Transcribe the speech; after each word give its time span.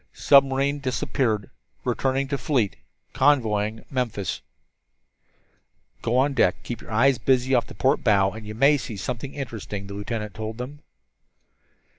"Submarine 0.13 0.79
disappeared. 0.79 1.51
Returning 1.83 2.27
to 2.29 2.37
fleet. 2.39 2.77
Convoying 3.13 3.85
Memphis." 3.91 4.41
"Go 6.01 6.17
on 6.17 6.33
deck, 6.33 6.55
keep 6.63 6.81
your 6.81 6.89
eyes 6.91 7.19
busy 7.19 7.53
off 7.53 7.67
the 7.67 7.75
port 7.75 8.03
bow, 8.03 8.31
and 8.31 8.43
you 8.47 8.55
may 8.55 8.77
see 8.77 8.97
something 8.97 9.35
interesting," 9.35 9.85
the 9.85 9.93
lieutenant 9.93 10.33
told 10.33 10.57
them. 10.57 10.79